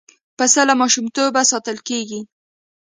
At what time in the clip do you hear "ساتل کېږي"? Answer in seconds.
1.51-2.21